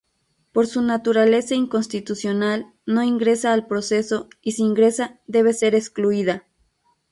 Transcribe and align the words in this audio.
Por 0.51 0.65
su 0.65 0.81
naturaleza 0.81 1.53
inconstitucional, 1.53 2.73
no 2.87 3.03
ingresa 3.03 3.53
al 3.53 3.67
proceso 3.67 4.29
y 4.41 4.53
si 4.53 4.63
ingresa, 4.63 5.19
debe 5.27 5.53
ser 5.53 5.75
excluida. 5.75 6.47